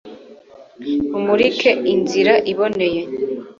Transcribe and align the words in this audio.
mumurike 1.19 1.71
inzira 1.93 2.33
iboneye 2.51 3.01